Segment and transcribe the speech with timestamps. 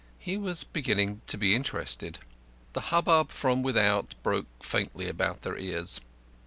[0.17, 2.17] He was beginning to be interested.
[2.73, 6.01] The hubbub from without broke faintly upon their ears.